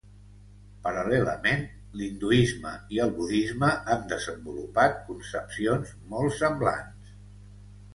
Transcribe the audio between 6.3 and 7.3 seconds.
semblants.